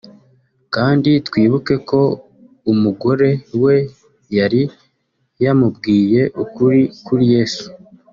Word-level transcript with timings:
Kandi 0.75 1.11
twibuke 1.27 1.75
ko 1.89 2.01
umugore 2.71 3.29
we 3.63 3.75
yari 4.37 4.61
yamubwiye 5.43 6.21
ukuri 6.43 6.81
kuri 7.05 7.25
Yesu 7.35 7.67